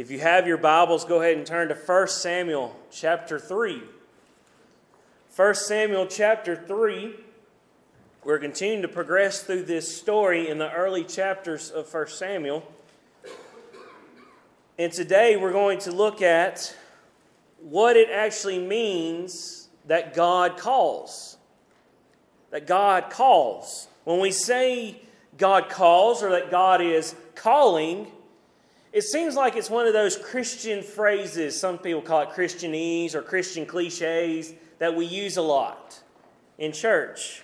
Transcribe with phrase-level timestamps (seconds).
[0.00, 3.82] If you have your Bibles, go ahead and turn to 1 Samuel chapter 3.
[5.36, 7.16] 1 Samuel chapter 3.
[8.24, 12.66] We're continuing to progress through this story in the early chapters of 1 Samuel.
[14.78, 16.74] And today we're going to look at
[17.60, 21.36] what it actually means that God calls.
[22.52, 23.86] That God calls.
[24.04, 25.02] When we say
[25.36, 28.10] God calls or that God is calling,
[28.92, 31.58] it seems like it's one of those Christian phrases.
[31.58, 36.00] Some people call it Christianese or Christian cliches that we use a lot
[36.58, 37.42] in church.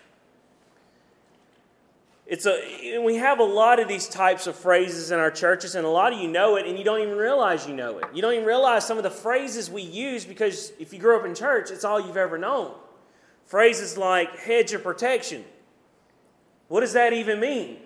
[2.26, 5.86] It's a, we have a lot of these types of phrases in our churches, and
[5.86, 8.06] a lot of you know it, and you don't even realize you know it.
[8.12, 11.24] You don't even realize some of the phrases we use because if you grew up
[11.24, 12.74] in church, it's all you've ever known.
[13.44, 15.44] Phrases like hedge of protection.
[16.66, 17.78] What does that even mean?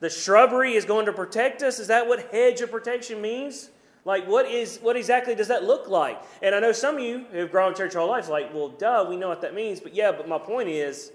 [0.00, 1.78] The shrubbery is going to protect us?
[1.78, 3.70] Is that what hedge of protection means?
[4.04, 6.20] Like, what is what exactly does that look like?
[6.42, 9.06] And I know some of you who've grown in church all life, like, well, duh,
[9.08, 9.78] we know what that means.
[9.78, 11.12] But yeah, but my point is,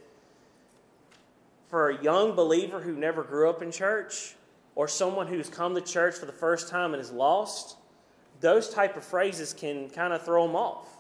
[1.68, 4.36] for a young believer who never grew up in church,
[4.76, 7.78] or someone who's come to church for the first time and is lost,
[8.42, 10.98] those type of phrases can kind of throw them off.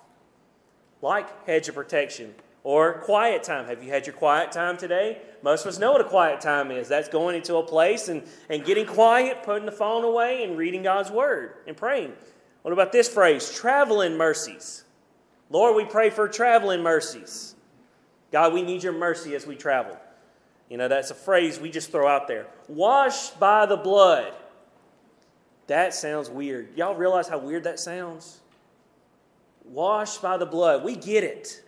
[1.02, 2.34] Like hedge of protection,
[2.66, 3.68] or quiet time.
[3.68, 5.22] Have you had your quiet time today?
[5.44, 6.88] Most of us know what a quiet time is.
[6.88, 10.82] That's going into a place and, and getting quiet, putting the phone away, and reading
[10.82, 12.14] God's word and praying.
[12.64, 13.54] What about this phrase?
[13.54, 14.84] Traveling mercies.
[15.52, 17.54] Lord, we pray for traveling mercies.
[18.32, 19.96] God, we need your mercy as we travel.
[20.68, 22.48] You know, that's a phrase we just throw out there.
[22.68, 24.34] Washed by the blood.
[25.68, 26.76] That sounds weird.
[26.76, 28.40] Y'all realize how weird that sounds?
[29.64, 30.84] Washed by the blood.
[30.84, 31.62] We get it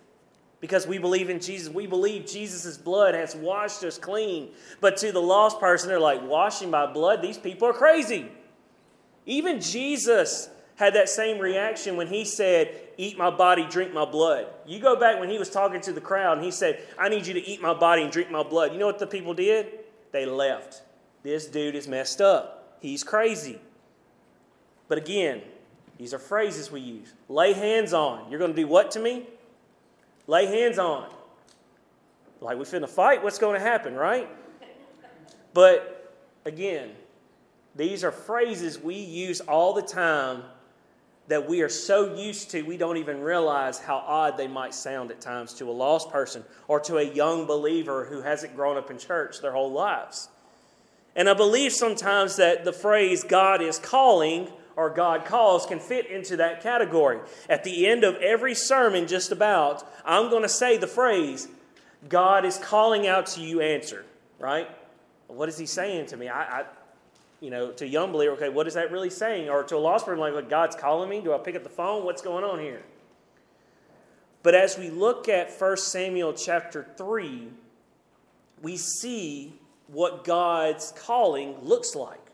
[0.60, 1.72] because we believe in Jesus.
[1.72, 4.50] We believe Jesus' blood has washed us clean.
[4.80, 7.22] But to the lost person, they're like, washing by blood?
[7.22, 8.26] These people are crazy.
[9.26, 14.46] Even Jesus had that same reaction when he said, Eat my body, drink my blood.
[14.66, 17.26] You go back when he was talking to the crowd and he said, I need
[17.26, 18.72] you to eat my body and drink my blood.
[18.72, 19.66] You know what the people did?
[20.12, 20.82] They left.
[21.22, 22.78] This dude is messed up.
[22.80, 23.60] He's crazy.
[24.88, 25.42] But again,
[25.98, 27.12] these are phrases we use.
[27.28, 28.30] Lay hands on.
[28.30, 29.26] You're going to do what to me?
[30.28, 31.08] Lay hands on.
[32.40, 34.28] Like we're finna fight, what's going to happen, right?
[35.52, 36.90] But again,
[37.74, 40.44] these are phrases we use all the time
[41.26, 45.10] that we are so used to we don't even realize how odd they might sound
[45.10, 48.90] at times to a lost person or to a young believer who hasn't grown up
[48.90, 50.28] in church their whole lives.
[51.16, 56.06] And I believe sometimes that the phrase God is calling or God calls can fit
[56.06, 57.18] into that category.
[57.48, 61.48] At the end of every sermon, just about, I'm going to say the phrase,
[62.08, 64.04] God is calling out to you, answer,
[64.38, 64.70] right?
[65.26, 66.28] What is he saying to me?
[66.28, 66.64] I, I
[67.40, 69.48] you know, to a young believer, okay, what is that really saying?
[69.48, 71.22] Or to a lost person, like, like, God's calling me?
[71.22, 72.04] Do I pick up the phone?
[72.04, 72.82] What's going on here?
[74.44, 77.48] But as we look at 1 Samuel chapter 3,
[78.62, 79.54] we see
[79.88, 82.27] what God's calling looks like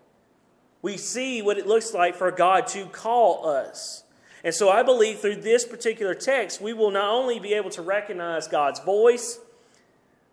[0.84, 4.04] we see what it looks like for God to call us.
[4.44, 7.80] And so I believe through this particular text, we will not only be able to
[7.80, 9.40] recognize God's voice,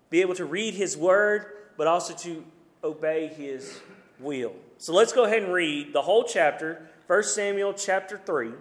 [0.10, 1.46] be able to read His word,
[1.78, 2.44] but also to
[2.84, 3.80] obey His
[4.20, 4.54] will.
[4.78, 8.52] So let's go ahead and read the whole chapter, 1 Samuel chapter 3,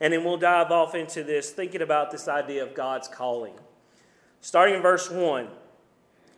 [0.00, 3.54] and then we'll dive off into this, thinking about this idea of God's calling.
[4.42, 5.48] Starting in verse 1.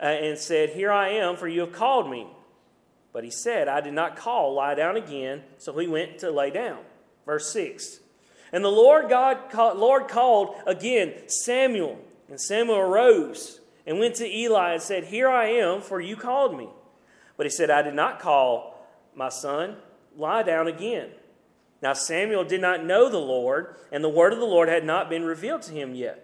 [0.00, 2.26] uh, and said, Here I am, for you have called me.
[3.12, 5.42] But he said, I did not call, lie down again.
[5.58, 6.78] So he went to lay down.
[7.24, 8.00] Verse 6.
[8.52, 11.98] And the Lord God Lord called again Samuel.
[12.28, 16.56] And Samuel arose and went to Eli and said, Here I am, for you called
[16.56, 16.68] me.
[17.36, 19.76] But he said, I did not call, my son.
[20.16, 21.10] Lie down again.
[21.82, 25.10] Now Samuel did not know the Lord, and the word of the Lord had not
[25.10, 26.23] been revealed to him yet.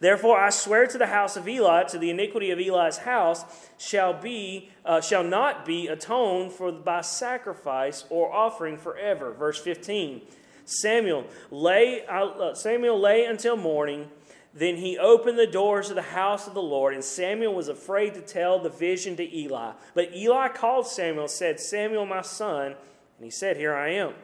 [0.00, 3.44] Therefore, I swear to the house of Eli, to the iniquity of Eli's house
[3.78, 9.32] shall be uh, shall not be atoned for by sacrifice or offering forever.
[9.32, 10.22] Verse fifteen.
[10.66, 14.10] Samuel lay uh, Samuel lay until morning.
[14.56, 18.14] Then he opened the doors of the house of the Lord, and Samuel was afraid
[18.14, 19.72] to tell the vision to Eli.
[19.94, 24.14] But Eli called Samuel, said, Samuel, my son, and he said, Here I am.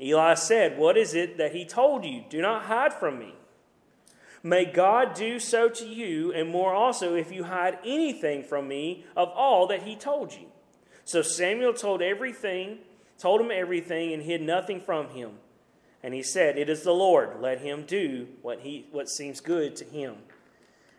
[0.00, 2.22] Eli said, What is it that he told you?
[2.28, 3.34] Do not hide from me.
[4.46, 9.04] May God do so to you, and more also, if you hide anything from me
[9.16, 10.46] of all that he told you.
[11.04, 12.78] So Samuel told everything,
[13.18, 15.32] told him everything, and hid nothing from him.
[16.00, 17.40] And he said, It is the Lord.
[17.40, 20.14] Let him do what, he, what seems good to him.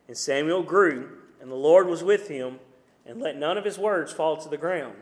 [0.10, 1.10] And Samuel grew,
[1.40, 2.60] and the Lord was with him,
[3.06, 4.98] and let none of his words fall to the ground.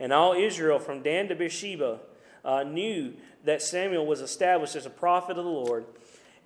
[0.00, 2.00] And all Israel, from Dan to Beersheba,
[2.44, 5.84] uh, knew that Samuel was established as a prophet of the Lord.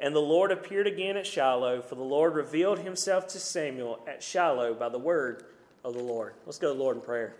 [0.01, 4.23] And the Lord appeared again at Shiloh, for the Lord revealed himself to Samuel at
[4.23, 5.45] Shiloh by the word
[5.85, 6.35] of the Lord.
[6.47, 7.37] Let's go to the Lord in prayer.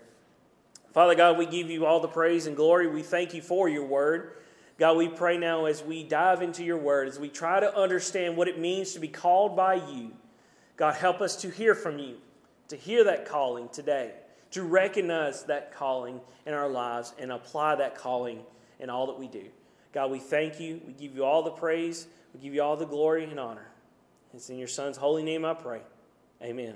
[0.93, 2.87] Father God, we give you all the praise and glory.
[2.87, 4.33] We thank you for your word.
[4.77, 8.37] God, we pray now as we dive into your word, as we try to understand
[8.37, 10.11] what it means to be called by you.
[10.77, 12.17] God, help us to hear from you,
[12.67, 14.11] to hear that calling today,
[14.51, 18.41] to recognize that calling in our lives and apply that calling
[18.79, 19.45] in all that we do.
[19.93, 20.81] God, we thank you.
[20.85, 22.07] We give you all the praise.
[22.33, 23.67] We give you all the glory and honor.
[24.33, 25.81] It's in your Son's holy name I pray.
[26.41, 26.75] Amen.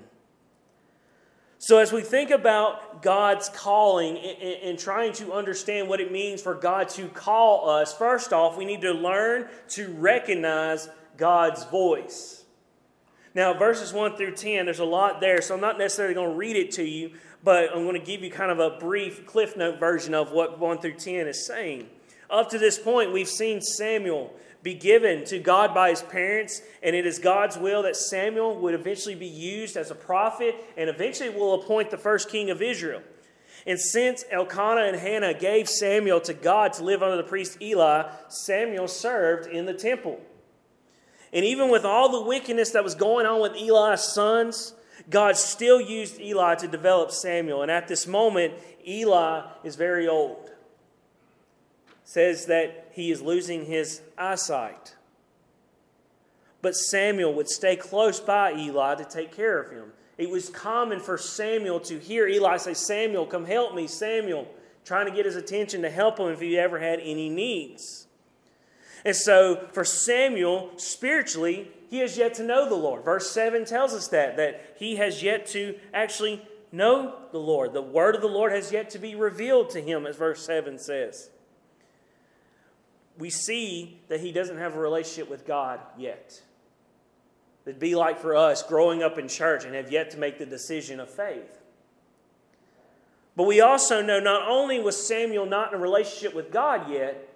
[1.58, 6.54] So, as we think about God's calling and trying to understand what it means for
[6.54, 12.44] God to call us, first off, we need to learn to recognize God's voice.
[13.34, 16.36] Now, verses 1 through 10, there's a lot there, so I'm not necessarily going to
[16.36, 17.12] read it to you,
[17.42, 20.58] but I'm going to give you kind of a brief Cliff Note version of what
[20.58, 21.88] 1 through 10 is saying.
[22.28, 24.34] Up to this point, we've seen Samuel
[24.66, 28.74] be given to God by his parents, and it is God's will that Samuel would
[28.74, 33.00] eventually be used as a prophet and eventually will appoint the first king of Israel.
[33.64, 38.10] And since Elkanah and Hannah gave Samuel to God to live under the priest Eli,
[38.28, 40.20] Samuel served in the temple.
[41.32, 44.74] And even with all the wickedness that was going on with Eli's sons,
[45.08, 47.62] God still used Eli to develop Samuel.
[47.62, 48.54] And at this moment,
[48.84, 50.50] Eli is very old
[52.06, 54.96] says that he is losing his eyesight.
[56.62, 59.92] But Samuel would stay close by Eli to take care of him.
[60.16, 64.48] It was common for Samuel to hear Eli say, Samuel, come help me, Samuel,
[64.86, 68.06] trying to get his attention to help him if he ever had any needs.
[69.04, 73.04] And so for Samuel, spiritually, he has yet to know the Lord.
[73.04, 76.40] Verse 7 tells us that, that he has yet to actually
[76.72, 77.74] know the Lord.
[77.74, 80.78] The word of the Lord has yet to be revealed to him, as verse 7
[80.78, 81.28] says
[83.18, 86.42] we see that he doesn't have a relationship with God yet.
[87.64, 90.46] It'd be like for us growing up in church and have yet to make the
[90.46, 91.58] decision of faith.
[93.34, 97.34] But we also know not only was Samuel not in a relationship with God yet,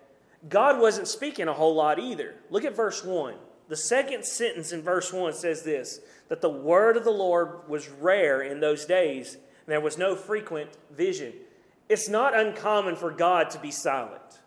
[0.49, 2.37] God wasn't speaking a whole lot either.
[2.49, 3.35] Look at verse 1.
[3.69, 7.89] The second sentence in verse 1 says this that the word of the Lord was
[7.89, 11.33] rare in those days, and there was no frequent vision.
[11.89, 14.40] It's not uncommon for God to be silent.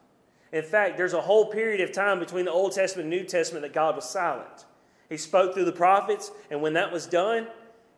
[0.53, 3.63] In fact, there's a whole period of time between the Old Testament and New Testament
[3.63, 4.65] that God was silent.
[5.09, 7.47] He spoke through the prophets, and when that was done,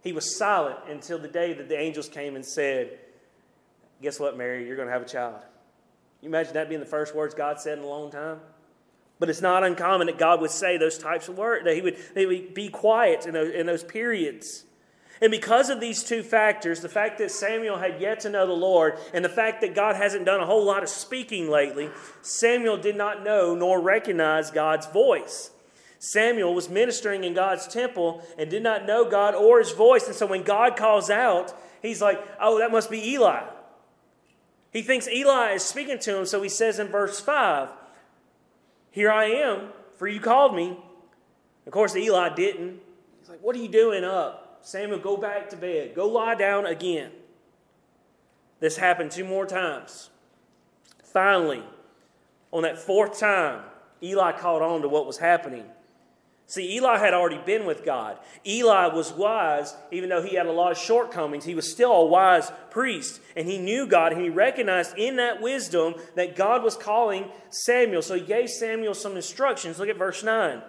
[0.02, 2.98] he was silent until the day that the angels came and said,
[4.02, 4.66] Guess what, Mary?
[4.66, 5.42] You're going to have a child.
[6.22, 8.40] You imagine that being the first words God said in a long time?
[9.20, 11.98] But it's not uncommon that God would say those types of words, that he would,
[12.14, 14.66] he would be quiet in those, in those periods.
[15.22, 18.54] And because of these two factors, the fact that Samuel had yet to know the
[18.54, 21.90] Lord, and the fact that God hasn't done a whole lot of speaking lately,
[22.22, 25.52] Samuel did not know nor recognize God's voice.
[26.00, 30.06] Samuel was ministering in God's temple and did not know God or his voice.
[30.06, 33.44] And so when God calls out, he's like, oh, that must be Eli.
[34.72, 37.70] He thinks Eli is speaking to him, so he says in verse 5,
[38.92, 40.78] Here I am, for you called me.
[41.66, 42.82] Of course, Eli didn't.
[43.22, 44.45] He's like, What are you doing up?
[44.66, 45.94] Samuel, go back to bed.
[45.94, 47.12] Go lie down again.
[48.60, 50.10] This happened two more times.
[51.04, 51.62] Finally,
[52.52, 53.62] on that fourth time,
[54.02, 55.66] Eli caught on to what was happening.
[56.48, 58.18] See, Eli had already been with God.
[58.44, 61.46] Eli was wise, even though he had a lot of shortcomings.
[61.46, 65.44] He was still a wise priest, and he knew God, and he recognized in that
[65.44, 68.02] wisdom that God was calling Samuel.
[68.02, 69.78] So he gave Samuel some instructions.
[69.78, 70.64] Look at verse 9.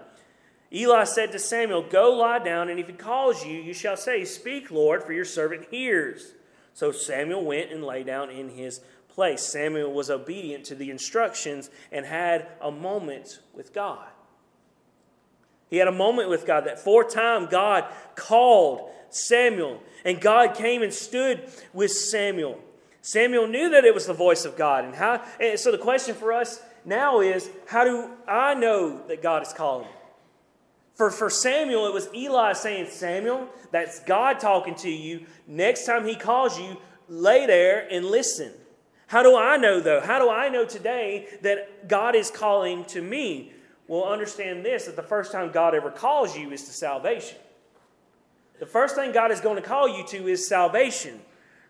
[0.73, 4.25] Eli said to Samuel, Go lie down, and if he calls you, you shall say,
[4.25, 6.33] Speak, Lord, for your servant hears.
[6.75, 9.43] So Samuel went and lay down in his place.
[9.43, 14.07] Samuel was obedient to the instructions and had a moment with God.
[15.71, 16.67] He had a moment with God.
[16.67, 22.61] That fourth time, God called Samuel, and God came and stood with Samuel.
[23.01, 24.85] Samuel knew that it was the voice of God.
[24.85, 29.23] And, how, and so the question for us now is how do I know that
[29.23, 29.89] God is calling?
[30.97, 35.27] For, for Samuel, it was Eli saying, Samuel, that's God talking to you.
[35.47, 38.53] Next time he calls you, lay there and listen.
[39.07, 40.01] How do I know, though?
[40.01, 43.53] How do I know today that God is calling to me?
[43.87, 47.37] Well, understand this that the first time God ever calls you is to salvation.
[48.59, 51.21] The first thing God is going to call you to is salvation,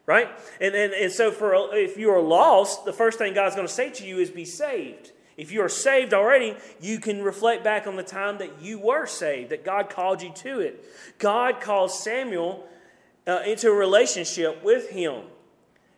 [0.06, 0.28] right?
[0.60, 3.72] And, and, and so, for if you are lost, the first thing God's going to
[3.72, 5.10] say to you is be saved.
[5.36, 9.06] If you are saved already, you can reflect back on the time that you were
[9.06, 10.84] saved, that God called you to it.
[11.18, 12.66] God called Samuel
[13.26, 15.24] uh, into a relationship with him.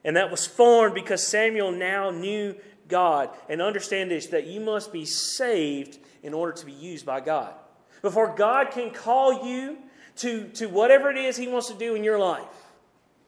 [0.04, 2.57] And that was formed because Samuel now knew
[2.88, 3.30] God.
[3.49, 7.54] And understand this that you must be saved in order to be used by God.
[8.02, 9.78] Before God can call you
[10.16, 12.45] to, to whatever it is He wants to do in your life,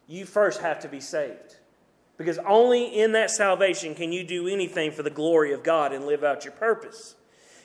[0.06, 1.56] you first have to be saved.
[2.20, 6.04] Because only in that salvation can you do anything for the glory of God and
[6.04, 7.14] live out your purpose.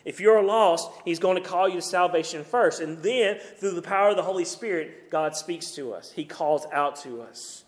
[0.05, 2.79] If you're lost, He's going to call you to salvation first.
[2.79, 6.13] And then, through the power of the Holy Spirit, God speaks to us.
[6.13, 7.65] He calls out to us.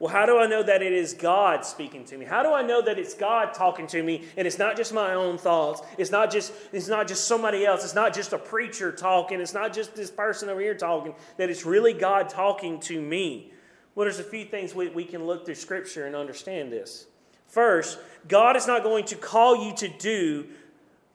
[0.00, 2.24] Well, how do I know that it is God speaking to me?
[2.26, 5.14] How do I know that it's God talking to me and it's not just my
[5.14, 5.80] own thoughts?
[5.96, 7.84] It's not just it's not just somebody else.
[7.84, 9.40] It's not just a preacher talking.
[9.40, 11.14] It's not just this person over here talking.
[11.36, 13.52] That it's really God talking to me.
[13.96, 17.06] Well, there's a few things we, we can look through Scripture and understand this.
[17.48, 17.98] First,
[18.28, 20.46] God is not going to call you to do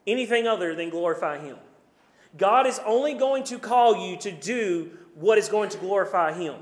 [0.08, 1.58] anything other than glorify Him.
[2.38, 6.56] God is only going to call you to do what is going to glorify Him.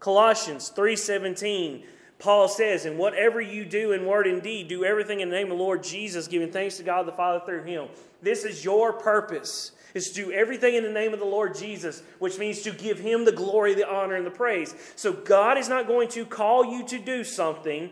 [0.00, 1.84] Colossians 3:17
[2.18, 5.50] Paul says, "And whatever you do in word and deed, do everything in the name
[5.50, 7.88] of the Lord Jesus, giving thanks to God the Father through him."
[8.20, 9.72] This is your purpose.
[9.94, 12.98] Is to do everything in the name of the Lord Jesus, which means to give
[12.98, 14.74] him the glory, the honor, and the praise.
[14.96, 17.90] So God is not going to call you to do something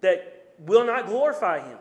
[0.00, 1.78] that will not glorify him.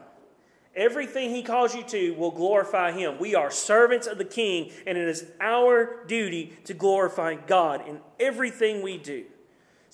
[0.76, 3.18] Everything he calls you to will glorify him.
[3.18, 8.00] We are servants of the king, and it is our duty to glorify God in
[8.20, 9.26] everything we do.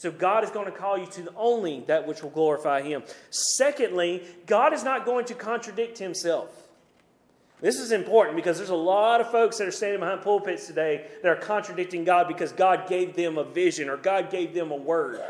[0.01, 3.03] So God is going to call you to only that which will glorify Him.
[3.29, 6.60] Secondly, God is not going to contradict Himself.
[7.61, 11.07] This is important because there's a lot of folks that are standing behind pulpits today
[11.21, 14.75] that are contradicting God because God gave them a vision or God gave them a
[14.75, 15.21] word.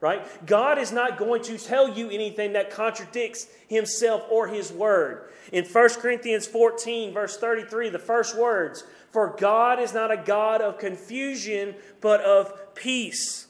[0.00, 0.26] Right?
[0.44, 5.30] God is not going to tell you anything that contradicts himself or his word.
[5.52, 10.60] In 1 Corinthians 14, verse 33, the first words, For God is not a God
[10.60, 13.46] of confusion, but of peace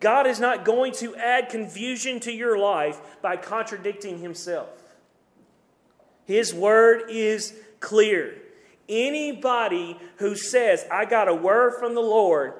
[0.00, 4.68] God is not going to add confusion to your life by contradicting himself.
[6.24, 8.34] His word is clear.
[8.88, 12.54] Anybody who says, I got a word from the Lord,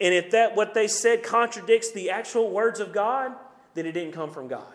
[0.00, 3.32] and if that what they said contradicts the actual words of God,
[3.74, 4.74] then it didn't come from God.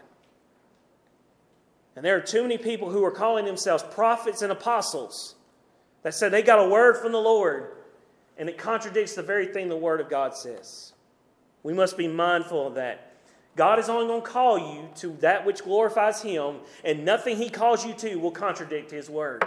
[1.95, 5.35] And there are too many people who are calling themselves prophets and apostles
[6.03, 7.71] that said they got a word from the Lord,
[8.37, 10.93] and it contradicts the very thing the Word of God says.
[11.63, 13.04] We must be mindful of that.
[13.55, 17.49] God is only going to call you to that which glorifies Him, and nothing He
[17.49, 19.45] calls you to will contradict His word.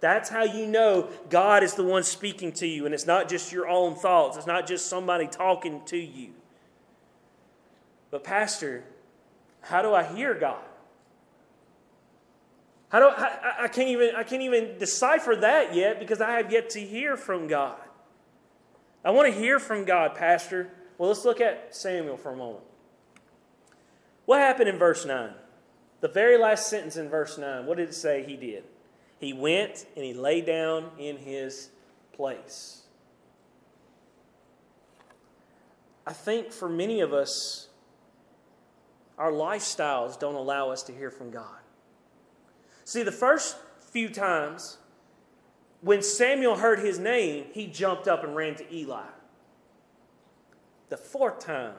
[0.00, 3.52] That's how you know God is the one speaking to you, and it's not just
[3.52, 6.30] your own thoughts, it's not just somebody talking to you.
[8.10, 8.84] But, Pastor,
[9.62, 10.62] how do I hear God?
[12.88, 16.52] How do I, I, can't even I can't even decipher that yet because I have
[16.52, 17.80] yet to hear from God.
[19.04, 20.70] I want to hear from God, Pastor.
[20.96, 22.62] Well, let's look at Samuel for a moment.
[24.26, 25.30] What happened in verse 9?
[26.00, 28.64] The very last sentence in verse 9, what did it say he did?
[29.18, 31.70] He went and he lay down in his
[32.12, 32.82] place.
[36.06, 37.68] I think for many of us,
[39.16, 41.60] our lifestyles don't allow us to hear from God.
[42.84, 43.56] See, the first
[43.90, 44.78] few times
[45.80, 49.06] when Samuel heard his name, he jumped up and ran to Eli.
[50.88, 51.74] The fourth time,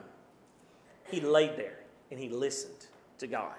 [1.10, 1.78] he laid there
[2.10, 2.86] and he listened
[3.18, 3.54] to God.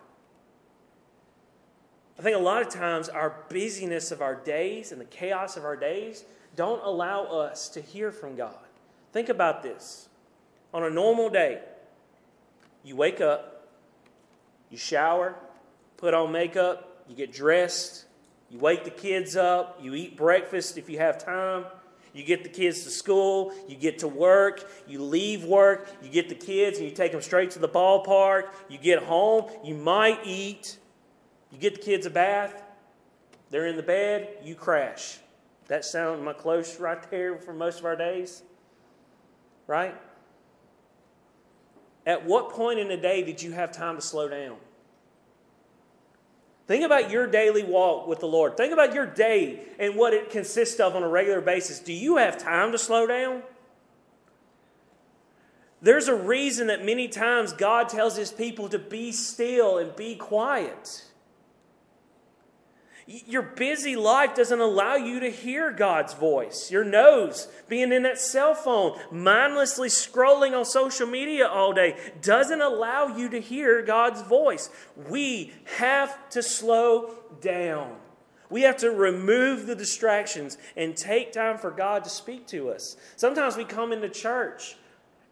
[2.17, 5.63] I think a lot of times our busyness of our days and the chaos of
[5.63, 6.25] our days
[6.55, 8.57] don't allow us to hear from God.
[9.13, 10.09] Think about this.
[10.73, 11.61] On a normal day,
[12.83, 13.67] you wake up,
[14.69, 15.35] you shower,
[15.97, 18.05] put on makeup, you get dressed,
[18.49, 21.65] you wake the kids up, you eat breakfast if you have time,
[22.13, 26.29] you get the kids to school, you get to work, you leave work, you get
[26.29, 30.19] the kids and you take them straight to the ballpark, you get home, you might
[30.23, 30.77] eat,
[31.51, 32.63] you get the kids a bath,
[33.49, 35.19] they're in the bed, you crash.
[35.67, 38.43] That sound my close right there for most of our days?
[39.67, 39.95] Right?
[42.05, 44.57] At what point in the day did you have time to slow down?
[46.69, 48.55] Think about your daily walk with the Lord.
[48.55, 51.79] Think about your day and what it consists of on a regular basis.
[51.79, 53.41] Do you have time to slow down?
[55.81, 60.13] There's a reason that many times God tells his people to be still and be
[60.13, 61.05] quiet.
[63.25, 66.69] Your busy life doesn't allow you to hear God's voice.
[66.69, 72.61] Your nose being in that cell phone, mindlessly scrolling on social media all day, doesn't
[72.61, 74.69] allow you to hear God's voice.
[75.09, 77.95] We have to slow down.
[78.51, 82.95] We have to remove the distractions and take time for God to speak to us.
[83.15, 84.75] Sometimes we come into church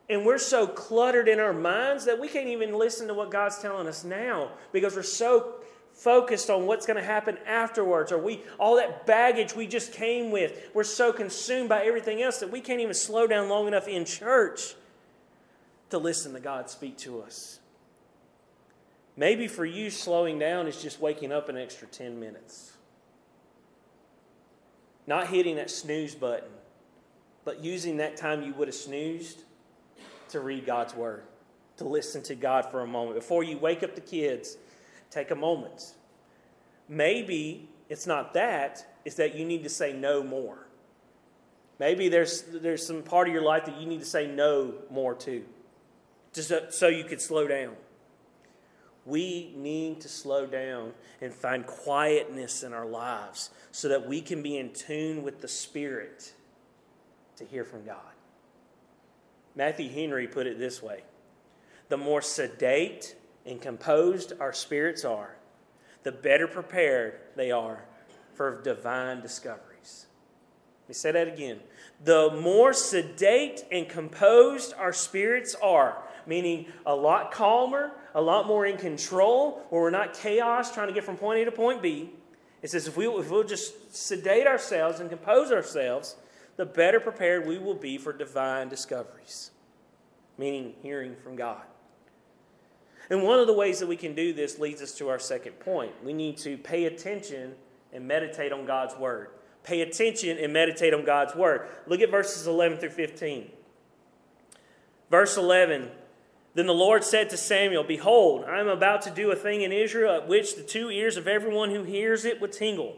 [0.10, 3.60] and we're so cluttered in our minds that we can't even listen to what God's
[3.60, 5.55] telling us now because we're so
[5.98, 10.30] focused on what's going to happen afterwards or we all that baggage we just came
[10.30, 13.88] with we're so consumed by everything else that we can't even slow down long enough
[13.88, 14.75] in church
[15.89, 17.60] to listen to god speak to us.
[19.16, 22.74] Maybe for you slowing down is just waking up an extra 10 minutes.
[25.08, 26.50] Not hitting that snooze button
[27.44, 29.44] but using that time you would have snoozed
[30.30, 31.24] to read god's word
[31.77, 33.16] to listen to god for a moment.
[33.16, 34.58] Before you wake up the kids
[35.10, 35.94] Take a moment.
[36.90, 40.68] Maybe it's not that, it's that you need to say no more.
[41.80, 45.14] Maybe there's, there's some part of your life that you need to say no more
[45.16, 45.44] to,
[46.34, 47.76] just so you could slow down.
[49.06, 50.91] We need to slow down
[51.22, 55.48] and find quietness in our lives so that we can be in tune with the
[55.48, 56.34] Spirit
[57.38, 58.02] to hear from God.
[59.56, 61.04] Matthew Henry put it this way
[61.89, 63.15] The more sedate
[63.47, 65.36] and composed our spirits are,
[66.03, 67.86] the better prepared they are
[68.33, 70.05] for divine discoveries.
[70.83, 71.60] Let me say that again.
[72.03, 78.65] The more sedate and composed our spirits are, meaning a lot calmer, a lot more
[78.65, 82.12] in control, where we're not chaos trying to get from point A to point B.
[82.62, 86.15] It says if, we, if we'll just sedate ourselves and compose ourselves,
[86.55, 89.51] the better prepared we will be for divine discoveries,
[90.38, 91.62] meaning hearing from God.
[93.10, 95.60] And one of the ways that we can do this leads us to our second
[95.60, 95.91] point.
[96.04, 97.56] We need to pay attention
[97.93, 99.30] and meditate on God's word.
[99.63, 101.67] Pay attention and meditate on God's word.
[101.88, 103.50] Look at verses 11 through 15.
[105.10, 105.89] Verse 11
[106.54, 109.72] Then the Lord said to Samuel, Behold, I am about to do a thing in
[109.72, 112.98] Israel at which the two ears of everyone who hears it would tingle.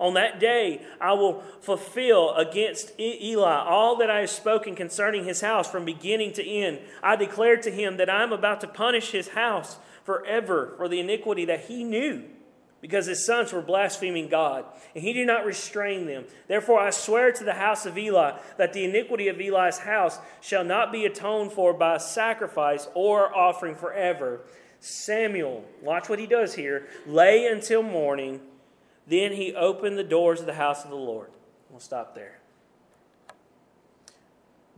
[0.00, 5.40] On that day, I will fulfill against Eli all that I have spoken concerning his
[5.40, 6.80] house from beginning to end.
[7.02, 11.00] I declare to him that I am about to punish his house forever for the
[11.00, 12.24] iniquity that he knew,
[12.80, 16.24] because his sons were blaspheming God, and he did not restrain them.
[16.48, 20.64] Therefore, I swear to the house of Eli that the iniquity of Eli's house shall
[20.64, 24.40] not be atoned for by sacrifice or offering forever.
[24.80, 28.40] Samuel, watch what he does here, lay until morning
[29.06, 31.30] then he opened the doors of the house of the Lord.
[31.70, 32.38] We'll stop there.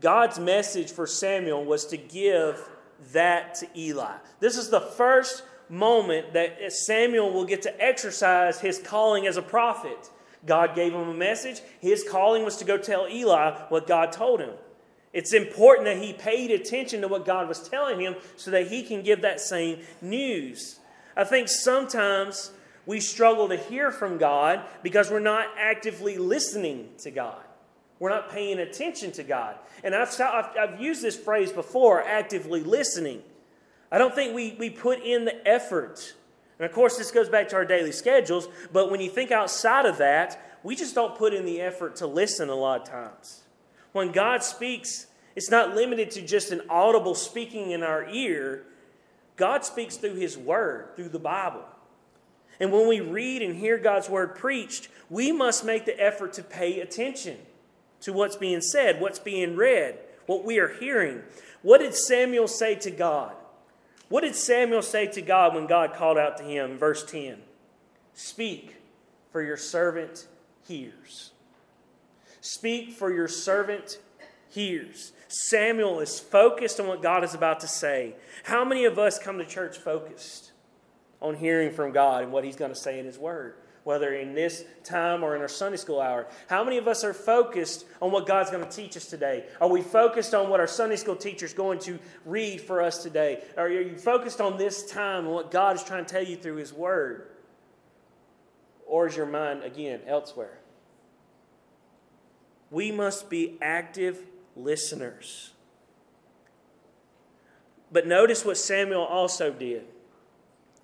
[0.00, 2.68] God's message for Samuel was to give
[3.12, 4.16] that to Eli.
[4.40, 9.42] This is the first moment that Samuel will get to exercise his calling as a
[9.42, 10.10] prophet.
[10.44, 11.60] God gave him a message.
[11.80, 14.54] His calling was to go tell Eli what God told him.
[15.12, 18.82] It's important that he paid attention to what God was telling him so that he
[18.82, 20.78] can give that same news.
[21.16, 22.50] I think sometimes
[22.86, 27.42] we struggle to hear from God because we're not actively listening to God.
[27.98, 29.56] We're not paying attention to God.
[29.82, 33.22] And I've, I've, I've, used this phrase before actively listening.
[33.90, 36.14] I don't think we, we put in the effort.
[36.58, 39.86] And of course, this goes back to our daily schedules, but when you think outside
[39.86, 43.42] of that, we just don't put in the effort to listen a lot of times.
[43.92, 48.64] When God speaks, it's not limited to just an audible speaking in our ear.
[49.36, 51.64] God speaks through His Word, through the Bible.
[52.58, 56.42] And when we read and hear God's word preached, we must make the effort to
[56.42, 57.38] pay attention
[58.00, 61.22] to what's being said, what's being read, what we are hearing.
[61.62, 63.34] What did Samuel say to God?
[64.08, 66.78] What did Samuel say to God when God called out to him?
[66.78, 67.38] Verse 10
[68.14, 68.76] Speak,
[69.32, 70.26] for your servant
[70.66, 71.32] hears.
[72.40, 73.98] Speak, for your servant
[74.48, 75.12] hears.
[75.28, 78.14] Samuel is focused on what God is about to say.
[78.44, 80.52] How many of us come to church focused
[81.20, 83.54] on hearing from God and what He's going to say in His Word?
[83.84, 86.26] Whether in this time or in our Sunday school hour.
[86.48, 89.46] How many of us are focused on what God's going to teach us today?
[89.60, 93.02] Are we focused on what our Sunday school teacher is going to read for us
[93.02, 93.44] today?
[93.56, 96.56] Are you focused on this time and what God is trying to tell you through
[96.56, 97.30] His Word?
[98.86, 100.58] Or is your mind, again, elsewhere?
[102.70, 104.18] We must be active
[104.56, 105.52] listeners.
[107.92, 109.84] But notice what Samuel also did.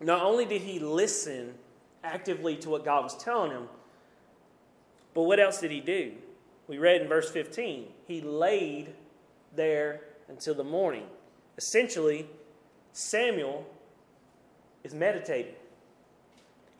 [0.02, 1.54] Not only did he listen
[2.02, 3.68] actively to what God was telling him,
[5.14, 6.12] but what else did he do?
[6.66, 8.94] We read in verse 15, he laid
[9.54, 11.04] there until the morning.
[11.58, 12.26] Essentially,
[12.92, 13.66] Samuel
[14.82, 15.54] is meditating.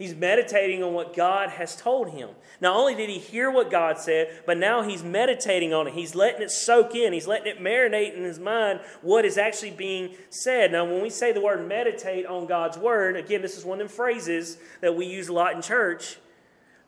[0.03, 2.31] He's meditating on what God has told him.
[2.61, 5.95] Not only did he hear what God said, but now he's meditating on it.
[5.95, 7.13] He's letting it soak in.
[7.13, 10.73] He's letting it marinate in his mind what is actually being said.
[10.73, 13.87] Now, when we say the word meditate on God's word, again, this is one of
[13.87, 16.17] them phrases that we use a lot in church.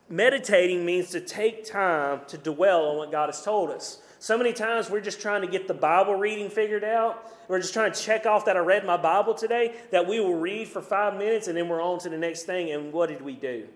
[0.08, 4.02] Meditating means to take time to dwell on what God has told us.
[4.18, 7.30] So many times we're just trying to get the Bible reading figured out.
[7.48, 10.36] We're just trying to check off that I read my Bible today, that we will
[10.36, 12.70] read for five minutes and then we're on to the next thing.
[12.70, 13.66] And what did we do?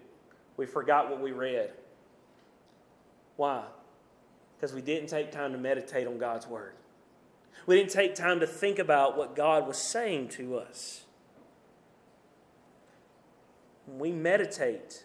[0.56, 1.72] We forgot what we read.
[3.36, 3.64] Why?
[4.56, 6.72] Because we didn't take time to meditate on God's Word.
[7.66, 11.04] We didn't take time to think about what God was saying to us.
[13.86, 15.04] When we meditate,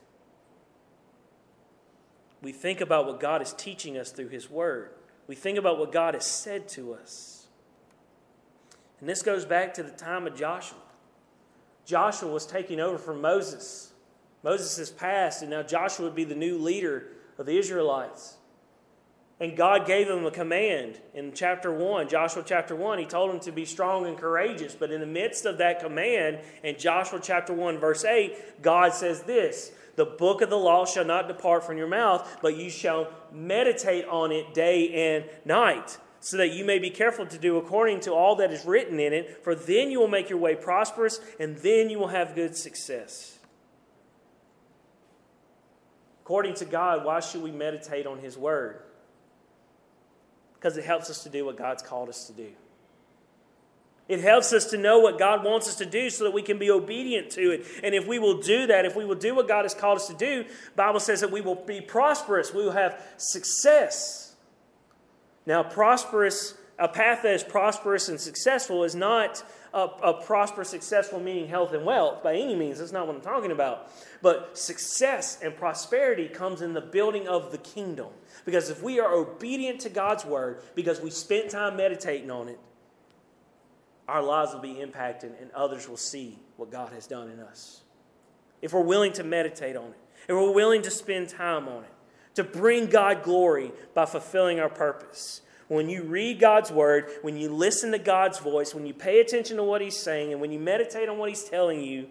[2.41, 4.91] we think about what God is teaching us through His Word
[5.27, 7.47] we think about what God has said to us.
[8.99, 10.77] And this goes back to the time of Joshua.
[11.85, 13.91] Joshua was taking over from Moses.
[14.43, 17.07] Moses has passed, and now Joshua would be the new leader
[17.37, 18.37] of the Israelites.
[19.39, 22.99] And God gave him a command in chapter 1, Joshua chapter 1.
[22.99, 24.75] He told him to be strong and courageous.
[24.75, 29.23] But in the midst of that command, in Joshua chapter 1, verse 8, God says
[29.23, 33.11] this the book of the law shall not depart from your mouth, but you shall
[33.31, 37.99] meditate on it day and night, so that you may be careful to do according
[38.01, 41.19] to all that is written in it, for then you will make your way prosperous,
[41.39, 43.37] and then you will have good success.
[46.23, 48.79] According to God, why should we meditate on His Word?
[50.55, 52.47] Because it helps us to do what God's called us to do.
[54.09, 56.59] It helps us to know what God wants us to do so that we can
[56.59, 57.65] be obedient to it.
[57.83, 60.07] And if we will do that, if we will do what God has called us
[60.07, 64.35] to do, Bible says that we will be prosperous, we will have success.
[65.45, 71.19] Now, prosperous, a path that is prosperous and successful is not a, a prosperous, successful
[71.19, 72.79] meaning health and wealth by any means.
[72.79, 73.89] That's not what I'm talking about.
[74.21, 78.07] But success and prosperity comes in the building of the kingdom.
[78.43, 82.59] Because if we are obedient to God's word, because we spent time meditating on it,
[84.07, 87.81] our lives will be impacted and others will see what God has done in us.
[88.61, 91.89] If we're willing to meditate on it, if we're willing to spend time on it,
[92.35, 95.41] to bring God glory by fulfilling our purpose.
[95.67, 99.57] When you read God's word, when you listen to God's voice, when you pay attention
[99.57, 102.07] to what He's saying, and when you meditate on what He's telling you,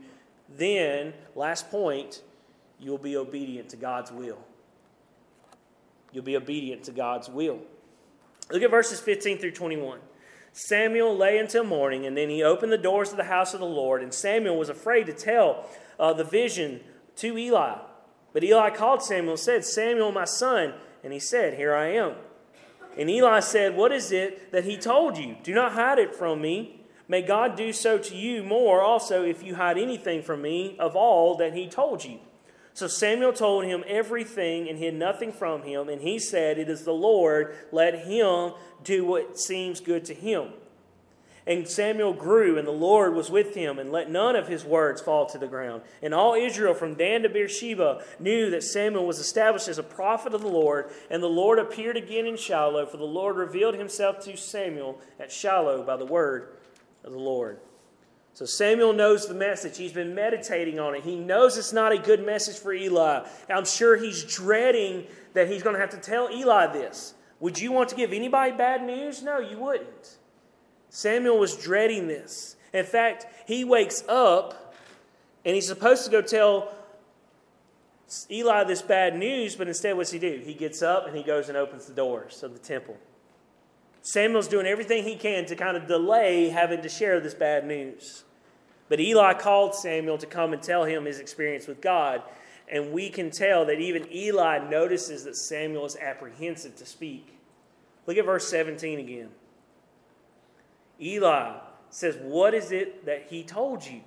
[0.49, 2.23] then, last point,
[2.79, 4.39] you'll be obedient to God's will.
[6.13, 7.61] You'll be obedient to God's will.
[8.51, 9.99] Look at verses 15 through 21.
[10.53, 13.67] Samuel lay until morning, and then he opened the doors of the house of the
[13.67, 14.03] Lord.
[14.03, 15.67] And Samuel was afraid to tell
[15.99, 16.81] uh, the vision
[17.17, 17.79] to Eli.
[18.33, 20.75] But Eli called Samuel and said, Samuel, my son.
[21.03, 22.15] And he said, Here I am.
[22.97, 25.37] And Eli said, What is it that he told you?
[25.43, 26.81] Do not hide it from me.
[27.09, 30.97] May God do so to you more also if you hide anything from me of
[30.97, 32.21] all that he told you.
[32.75, 35.89] So Samuel told him everything and hid nothing from him.
[35.89, 40.49] And he said, It is the Lord, let him do what seems good to him.
[41.45, 45.03] And Samuel grew, and the Lord was with him, and let none of his words
[45.03, 45.83] fall to the ground.
[46.01, 50.35] And all Israel, from Dan to Beersheba, knew that Samuel was established as a prophet
[50.35, 50.93] of the Lord.
[51.11, 55.33] And the Lord appeared again in Shiloh, for the Lord revealed himself to Samuel at
[55.33, 56.57] Shiloh by the word
[57.03, 57.59] of the Lord.
[58.35, 59.77] So Samuel knows the message.
[59.77, 61.05] He's been meditating on it.
[61.05, 63.27] He knows it's not a good message for Eli.
[63.51, 67.15] I'm sure he's dreading that he's going to have to tell Eli this.
[67.41, 69.23] Would you want to give anybody bad news?
[69.23, 70.19] No, you wouldn't.
[70.89, 72.57] Samuel was dreading this.
[72.73, 74.75] In fact, he wakes up
[75.45, 76.73] and he's supposed to go tell
[78.31, 80.41] Eli this bad news, but instead, what's he do?
[80.45, 82.97] He gets up and he goes and opens the doors of the temple.
[84.03, 88.25] Samuel's doing everything he can to kind of delay having to share this bad news.
[88.89, 92.23] But Eli called Samuel to come and tell him his experience with God.
[92.69, 97.39] And we can tell that even Eli notices that Samuel is apprehensive to speak.
[98.07, 99.29] Look at verse 17 again.
[101.01, 101.59] Eli
[101.91, 104.01] says, What is it that he told you?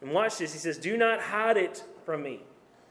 [0.00, 0.52] And watch this.
[0.52, 2.40] He says, Do not hide it from me.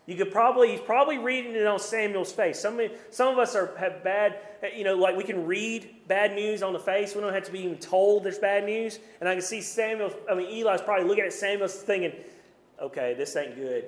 [0.07, 2.59] You could probably, he's probably reading it on Samuel's face.
[2.59, 4.37] Some, some of us are, have bad,
[4.75, 7.15] you know, like we can read bad news on the face.
[7.15, 8.99] We don't have to be even told there's bad news.
[9.19, 12.13] And I can see Samuel, I mean, Eli's probably looking at Samuel thinking,
[12.79, 13.85] okay, this ain't good.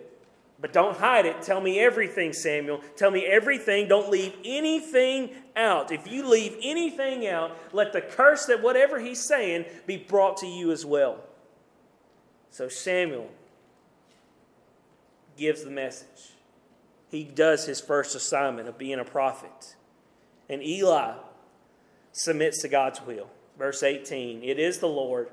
[0.59, 1.43] But don't hide it.
[1.43, 2.81] Tell me everything, Samuel.
[2.95, 3.87] Tell me everything.
[3.87, 5.91] Don't leave anything out.
[5.91, 10.47] If you leave anything out, let the curse that whatever he's saying be brought to
[10.47, 11.19] you as well.
[12.49, 13.29] So Samuel
[15.37, 16.33] gives the message.
[17.09, 19.75] He does his first assignment of being a prophet.
[20.49, 21.13] And Eli
[22.11, 23.29] submits to God's will.
[23.57, 25.29] Verse 18 It is the Lord.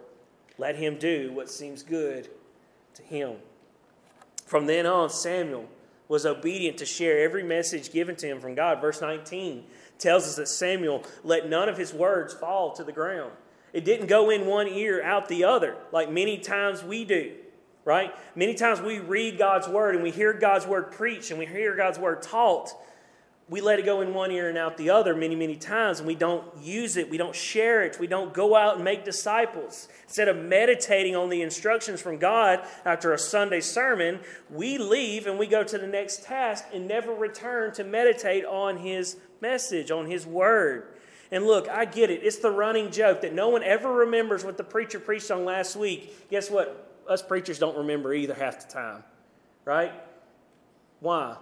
[0.57, 2.29] Let him do what seems good
[2.95, 3.37] to him.
[4.47, 5.69] From then on, Samuel
[6.07, 8.81] was obedient to share every message given to him from God.
[8.81, 9.65] Verse 19
[9.99, 13.33] tells us that Samuel let none of his words fall to the ground.
[13.73, 17.33] It didn't go in one ear, out the other, like many times we do
[17.85, 18.15] right?
[18.35, 21.77] Many times we read God's word and we hear God's word preached and we hear
[21.77, 22.75] God's word taught.
[23.47, 26.07] We let it go in one ear and out the other many, many times, and
[26.07, 27.11] we don't use it.
[27.11, 27.99] We don't share it.
[28.01, 29.89] We don't go out and make disciples.
[30.05, 35.39] Instead of meditating on the instructions from God after a Sunday sermon, we leave and
[35.39, 40.07] we go to the next task and never return to meditate on His message, on
[40.07, 40.89] His word.
[41.31, 42.23] And look, I get it.
[42.23, 45.77] It's the running joke that no one ever remembers what the preacher preached on last
[45.77, 46.31] week.
[46.31, 46.94] Guess what?
[47.09, 49.05] Us preachers don't remember either half the time,
[49.65, 49.93] right?
[51.01, 51.37] Why?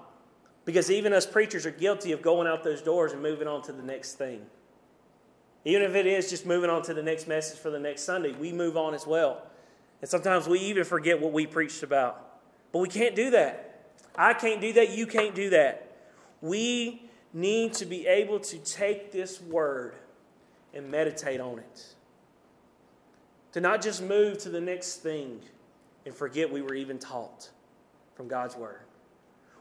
[0.65, 3.73] Because even us preachers are guilty of going out those doors and moving on to
[3.73, 4.47] the next thing.
[5.65, 8.33] Even if it is just moving on to the next message for the next Sunday,
[8.33, 9.43] we move on as well.
[10.01, 12.41] And sometimes we even forget what we preached about.
[12.73, 13.85] But we can't do that.
[14.17, 14.91] I can't do that.
[14.91, 15.97] You can't do that.
[16.41, 19.95] We need to be able to take this word
[20.75, 21.95] and meditate on it.
[23.53, 25.41] To not just move to the next thing
[26.05, 27.51] and forget we were even taught
[28.15, 28.81] from God's Word.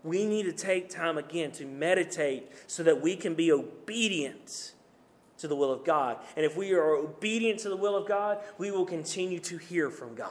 [0.04, 4.74] We need to take time again to meditate so that we can be obedient
[5.38, 6.18] to the will of God.
[6.36, 9.90] And if we are obedient to the will of God, we will continue to hear
[9.90, 10.30] from God.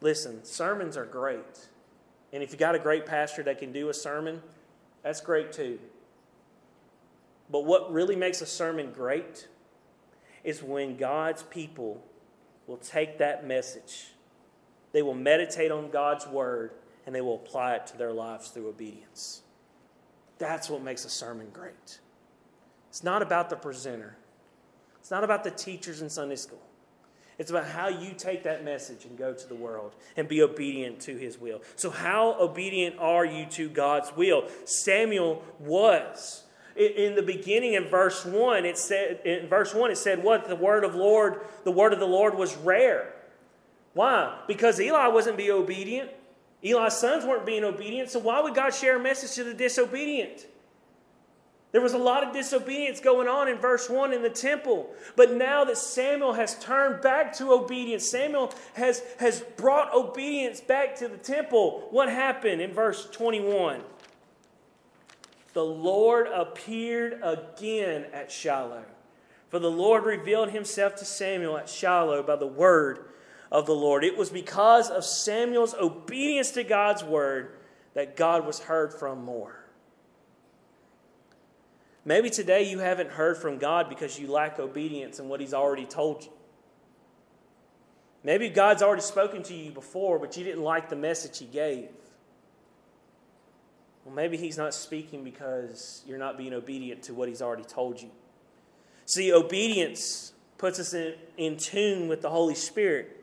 [0.00, 1.68] Listen, sermons are great.
[2.32, 4.42] And if you got a great pastor that can do a sermon,
[5.02, 5.78] that's great too.
[7.50, 9.48] But what really makes a sermon great
[10.44, 12.02] is when God's people
[12.70, 14.12] will take that message,
[14.92, 16.70] they will meditate on God's word,
[17.04, 19.42] and they will apply it to their lives through obedience.
[20.38, 21.98] That's what makes a sermon great.
[22.88, 24.16] It's not about the presenter,
[25.00, 26.62] it's not about the teachers in Sunday school.
[27.38, 31.00] It's about how you take that message and go to the world and be obedient
[31.00, 31.62] to his will.
[31.74, 34.44] So, how obedient are you to God's will?
[34.66, 36.44] Samuel was
[36.76, 40.56] in the beginning in verse 1 it said in verse 1 it said what the
[40.56, 43.12] word of lord the word of the lord was rare
[43.94, 46.10] why because eli wasn't being obedient
[46.62, 50.46] eli's sons weren't being obedient so why would god share a message to the disobedient
[51.72, 54.92] there was a lot of disobedience going on in verse 1 in the temple.
[55.14, 60.96] But now that Samuel has turned back to obedience, Samuel has, has brought obedience back
[60.96, 61.86] to the temple.
[61.90, 63.82] What happened in verse 21?
[65.52, 68.84] The Lord appeared again at Shiloh.
[69.48, 73.06] For the Lord revealed himself to Samuel at Shiloh by the word
[73.50, 74.04] of the Lord.
[74.04, 77.56] It was because of Samuel's obedience to God's word
[77.94, 79.56] that God was heard from more.
[82.04, 85.84] Maybe today you haven't heard from God because you lack obedience in what He's already
[85.84, 86.30] told you.
[88.22, 91.88] Maybe God's already spoken to you before, but you didn't like the message He gave.
[94.04, 98.00] Well, maybe he's not speaking because you're not being obedient to what he's already told
[98.00, 98.10] you.
[99.06, 103.16] See, obedience puts us in, in tune with the Holy Spirit.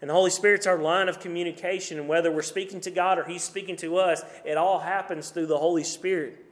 [0.00, 1.98] And the Holy Spirit's our line of communication.
[1.98, 5.46] And whether we're speaking to God or He's speaking to us, it all happens through
[5.46, 6.44] the Holy Spirit.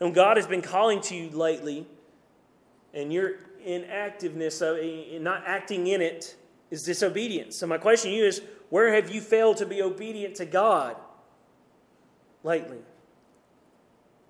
[0.00, 1.86] And God has been calling to you lately,
[2.94, 3.32] and your
[3.64, 4.78] inactiveness, of,
[5.20, 6.36] not acting in it,
[6.70, 7.56] is disobedience.
[7.56, 10.96] So, my question to you is where have you failed to be obedient to God?
[12.42, 12.78] Lately.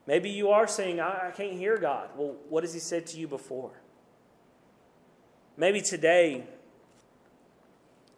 [0.07, 2.11] Maybe you are saying, I, I can't hear God.
[2.17, 3.73] Well, what has He said to you before?
[5.57, 6.45] Maybe today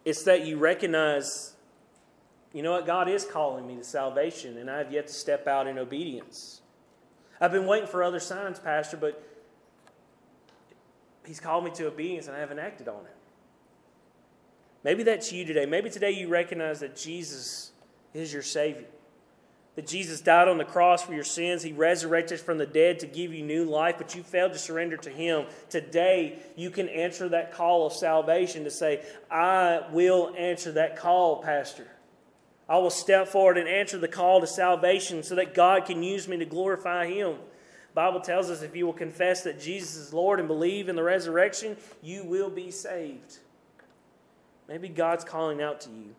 [0.05, 1.53] it's that you recognize,
[2.53, 5.47] you know what, God is calling me to salvation, and I have yet to step
[5.47, 6.61] out in obedience.
[7.39, 9.21] I've been waiting for other signs, Pastor, but
[11.25, 13.15] He's called me to obedience and I haven't acted on it.
[14.83, 15.65] Maybe that's you today.
[15.65, 17.71] Maybe today you recognize that Jesus
[18.13, 18.87] is your Savior.
[19.75, 21.63] That Jesus died on the cross for your sins.
[21.63, 24.97] He resurrected from the dead to give you new life, but you failed to surrender
[24.97, 25.45] to Him.
[25.69, 31.41] Today, you can answer that call of salvation to say, I will answer that call,
[31.41, 31.87] Pastor.
[32.69, 36.27] I will step forward and answer the call to salvation so that God can use
[36.27, 37.37] me to glorify Him.
[37.93, 41.03] Bible tells us if you will confess that Jesus is Lord and believe in the
[41.03, 43.39] resurrection, you will be saved.
[44.67, 46.15] Maybe God's calling out to you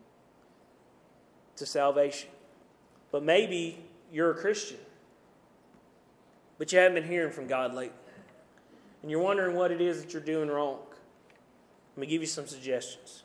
[1.57, 2.31] to salvation.
[3.15, 3.79] But maybe
[4.11, 4.79] you're a Christian,
[6.59, 7.95] but you haven't been hearing from God lately.
[9.03, 10.81] And you're wondering what it is that you're doing wrong.
[11.95, 13.23] Let me give you some suggestions.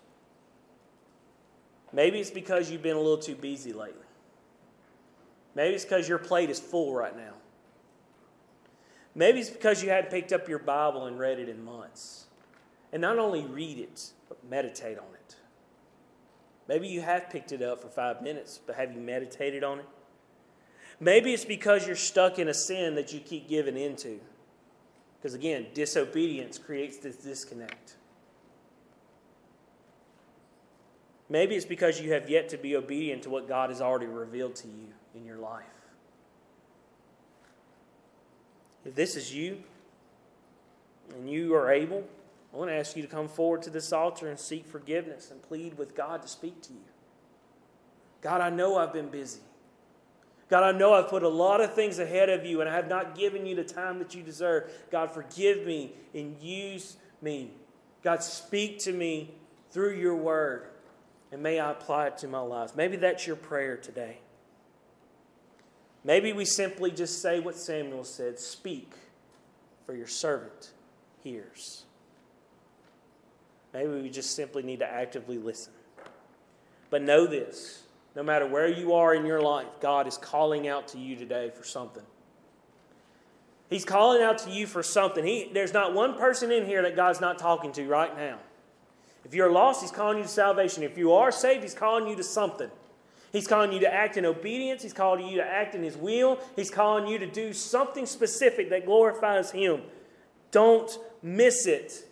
[1.91, 4.05] Maybe it's because you've been a little too busy lately.
[5.55, 7.33] Maybe it's because your plate is full right now.
[9.15, 12.25] Maybe it's because you hadn't picked up your Bible and read it in months.
[12.93, 15.18] And not only read it, but meditate on it.
[16.69, 19.85] Maybe you have picked it up for five minutes, but have you meditated on it?
[20.99, 24.19] Maybe it's because you're stuck in a sin that you keep giving into.
[25.17, 27.95] Because again, disobedience creates this disconnect.
[31.27, 34.55] Maybe it's because you have yet to be obedient to what God has already revealed
[34.57, 35.65] to you in your life.
[38.85, 39.63] If this is you
[41.15, 42.03] and you are able,
[42.53, 45.41] I want to ask you to come forward to this altar and seek forgiveness and
[45.41, 46.79] plead with God to speak to you.
[48.21, 49.41] God, I know I've been busy.
[50.49, 52.89] God, I know I've put a lot of things ahead of you and I have
[52.89, 54.71] not given you the time that you deserve.
[54.89, 57.51] God, forgive me and use me.
[58.03, 59.35] God, speak to me
[59.69, 60.69] through your word
[61.31, 62.75] and may I apply it to my life.
[62.75, 64.17] Maybe that's your prayer today.
[66.03, 68.93] Maybe we simply just say what Samuel said Speak,
[69.85, 70.71] for your servant
[71.21, 71.83] hears.
[73.73, 75.73] Maybe we just simply need to actively listen.
[76.89, 77.83] But know this
[78.15, 81.51] no matter where you are in your life, God is calling out to you today
[81.55, 82.03] for something.
[83.69, 85.23] He's calling out to you for something.
[85.23, 88.39] He, there's not one person in here that God's not talking to right now.
[89.23, 90.81] If you're lost, He's calling you to salvation.
[90.81, 92.71] If you are saved, He's calling you to something.
[93.31, 94.81] He's calling you to act in obedience.
[94.81, 96.39] He's calling you to act in His will.
[96.55, 99.83] He's calling you to do something specific that glorifies Him.
[100.49, 102.08] Don't miss it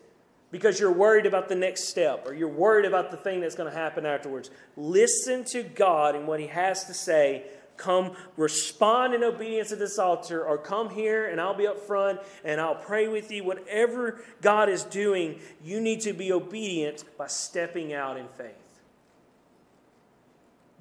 [0.51, 3.71] because you're worried about the next step or you're worried about the thing that's going
[3.71, 4.49] to happen afterwards.
[4.75, 7.43] Listen to God and what He has to say.
[7.75, 12.19] Come respond in obedience to this altar, or come here and I'll be up front
[12.43, 13.43] and I'll pray with you.
[13.43, 18.55] Whatever God is doing, you need to be obedient by stepping out in faith.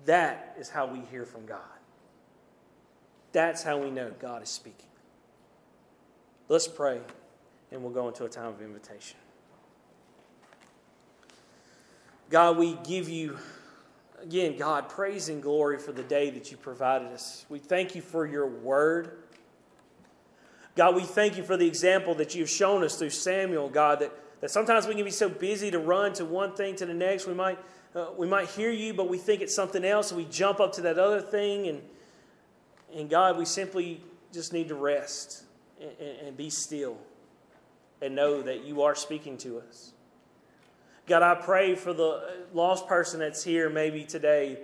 [0.06, 1.60] That is how we hear from God.
[3.32, 4.86] That's how we know God is speaking.
[6.48, 7.00] Let's pray,
[7.70, 9.18] and we'll go into a time of invitation.
[12.28, 13.38] God, we give you,
[14.20, 17.46] again, God, praise and glory for the day that you provided us.
[17.48, 19.22] We thank you for your word.
[20.74, 24.12] God, we thank you for the example that you've shown us through Samuel, God, that,
[24.40, 27.26] that sometimes we can be so busy to run to one thing to the next.
[27.26, 27.58] We might
[27.96, 30.74] uh, we might hear you, but we think it's something else, and we jump up
[30.74, 31.66] to that other thing.
[31.68, 31.82] And,
[32.94, 34.02] and God, we simply
[34.34, 35.44] just need to rest
[35.80, 36.98] and, and be still
[38.02, 39.92] and know that you are speaking to us.
[41.06, 44.58] God, I pray for the lost person that's here maybe today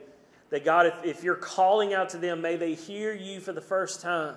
[0.50, 3.60] that God, if, if you're calling out to them, may they hear you for the
[3.60, 4.36] first time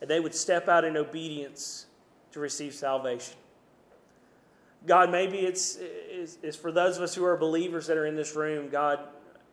[0.00, 1.86] and they would step out in obedience
[2.32, 3.34] to receive salvation.
[4.86, 8.16] God, maybe it's, it's, it's, for those of us who are believers that are in
[8.16, 8.68] this room.
[8.68, 9.00] God,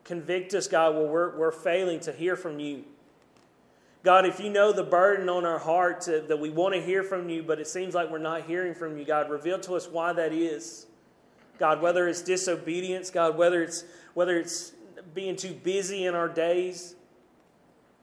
[0.03, 2.83] convict us, God, where we're, we're failing to hear from you.
[4.03, 7.03] God, if you know the burden on our heart to, that we want to hear
[7.03, 9.87] from you, but it seems like we're not hearing from you, God, reveal to us
[9.87, 10.87] why that is.
[11.59, 13.83] God, whether it's disobedience, God, whether it's,
[14.13, 14.73] whether it's
[15.13, 16.95] being too busy in our days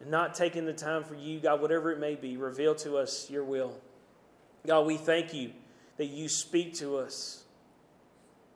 [0.01, 3.29] and not taking the time for you, God, whatever it may be, reveal to us
[3.31, 3.81] your will.
[4.67, 5.53] God, we thank you
[5.97, 7.45] that you speak to us.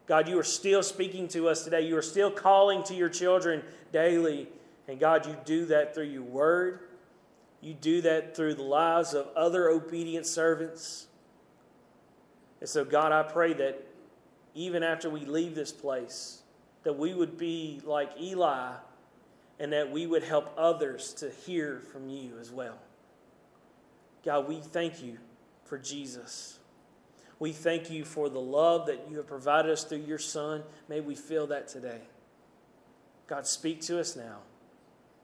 [0.06, 1.82] God, you are still speaking to us today.
[1.82, 4.48] You are still calling to your children daily.
[4.88, 6.80] And God, you do that through your word.
[7.60, 11.06] You do that through the lives of other obedient servants.
[12.60, 13.86] And so, God, I pray that
[14.54, 16.42] even after we leave this place,
[16.82, 18.72] that we would be like Eli
[19.58, 22.78] and that we would help others to hear from you as well.
[24.24, 25.18] God, we thank you
[25.64, 26.58] for Jesus.
[27.38, 30.62] We thank you for the love that you have provided us through your Son.
[30.88, 32.00] May we feel that today.
[33.26, 34.38] God, speak to us now.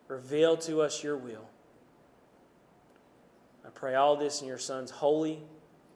[0.09, 1.49] Reveal to us your will.
[3.65, 5.39] I pray all this in your Son's holy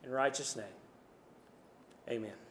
[0.05, 0.67] and righteous name.
[2.09, 2.42] Amen.